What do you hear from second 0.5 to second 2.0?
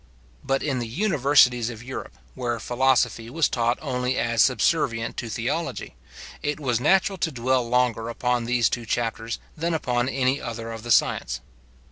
in the universities of